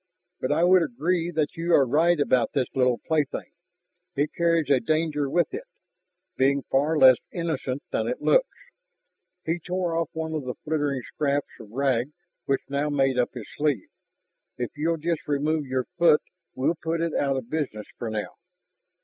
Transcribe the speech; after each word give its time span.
But 0.39 0.51
I 0.51 0.63
would 0.63 0.81
agree 0.81 1.29
that 1.29 1.55
you 1.55 1.73
are 1.75 1.85
right 1.87 2.19
about 2.19 2.53
this 2.53 2.65
little 2.73 2.97
plaything; 3.05 3.51
it 4.15 4.33
carries 4.35 4.67
a 4.71 4.79
danger 4.79 5.29
with 5.29 5.53
it, 5.53 5.65
being 6.35 6.63
far 6.71 6.97
less 6.97 7.17
innocent 7.31 7.83
than 7.91 8.07
it 8.07 8.19
looks." 8.19 8.47
He 9.45 9.59
tore 9.59 9.95
off 9.95 10.09
one 10.13 10.33
of 10.33 10.43
the 10.45 10.55
fluttering 10.63 11.03
scraps 11.03 11.51
of 11.59 11.69
rag 11.69 12.13
which 12.45 12.61
now 12.67 12.89
made 12.89 13.19
up 13.19 13.35
his 13.35 13.45
sleeve. 13.55 13.89
"If 14.57 14.71
you'll 14.75 14.97
just 14.97 15.27
remove 15.27 15.67
your 15.67 15.85
foot, 15.99 16.23
we'll 16.55 16.73
put 16.81 16.99
it 16.99 17.13
out 17.13 17.37
of 17.37 17.51
business 17.51 17.85
for 17.99 18.09
now." 18.09 18.37